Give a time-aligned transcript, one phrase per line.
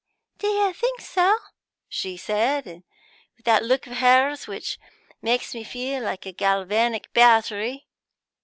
[0.39, 1.37] 'Do you think so?'
[1.87, 4.79] she said, with that look of hers which
[5.21, 7.85] makes me feel like a galvanic battery.